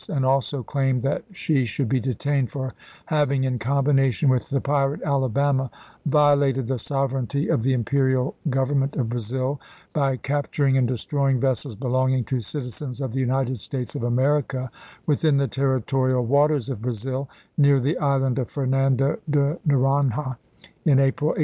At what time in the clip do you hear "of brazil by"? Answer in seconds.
8.95-10.17